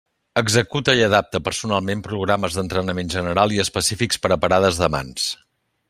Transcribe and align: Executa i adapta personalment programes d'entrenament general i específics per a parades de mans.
Executa 0.41 0.93
i 0.99 1.03
adapta 1.07 1.41
personalment 1.49 2.01
programes 2.07 2.57
d'entrenament 2.61 3.13
general 3.17 3.55
i 3.59 3.63
específics 3.67 4.23
per 4.25 4.33
a 4.37 4.43
parades 4.47 4.85
de 4.85 4.91
mans. 4.97 5.31